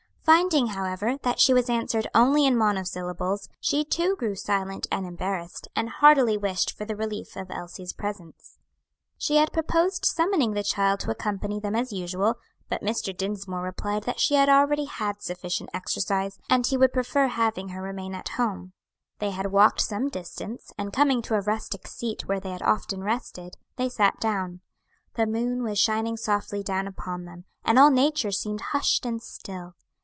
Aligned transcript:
Finding, 0.31 0.67
however, 0.67 1.17
that 1.23 1.41
she 1.41 1.53
was 1.53 1.69
answered 1.69 2.07
only 2.15 2.45
in 2.45 2.55
monosyllables, 2.55 3.49
she 3.59 3.83
too 3.83 4.15
grew 4.15 4.33
silent 4.33 4.87
and 4.89 5.05
embarrassed, 5.05 5.67
and 5.75 5.89
heartily 5.89 6.37
wished 6.37 6.71
for 6.71 6.85
the 6.85 6.95
relief 6.95 7.35
of 7.35 7.51
Elsie's 7.51 7.91
presence. 7.91 8.57
She 9.17 9.35
had 9.37 9.51
proposed 9.51 10.05
summoning 10.05 10.53
the 10.53 10.63
child 10.63 11.01
to 11.01 11.11
accompany 11.11 11.59
them 11.59 11.75
as 11.75 11.91
usual, 11.91 12.35
but 12.69 12.81
Mr. 12.81 13.15
Dinsmore 13.17 13.63
replied 13.63 14.03
that 14.03 14.21
she 14.21 14.35
had 14.35 14.47
already 14.47 14.85
had 14.85 15.21
sufficient 15.21 15.69
exercise, 15.73 16.39
and 16.49 16.65
he 16.65 16.77
would 16.77 16.93
prefer 16.93 17.27
having 17.27 17.69
her 17.69 17.81
remain 17.81 18.15
at 18.15 18.29
home. 18.29 18.71
They 19.19 19.31
had 19.31 19.51
walked 19.51 19.81
some 19.81 20.07
distance, 20.07 20.71
and 20.77 20.93
coming 20.93 21.21
to 21.23 21.35
a 21.35 21.41
rustic 21.41 21.87
seat 21.89 22.27
where 22.29 22.39
they 22.39 22.51
had 22.51 22.61
often 22.63 23.03
rested, 23.03 23.57
they 23.75 23.89
sat 23.89 24.17
down. 24.21 24.61
The 25.15 25.27
moon 25.27 25.61
was 25.61 25.77
shining 25.77 26.15
softly 26.15 26.63
down 26.63 26.87
upon 26.87 27.25
them, 27.25 27.43
and 27.65 27.77
all 27.77 27.91
nature 27.91 28.31
seemed 28.31 28.61
hushed 28.71 29.05
and 29.05 29.21
still. 29.21 29.75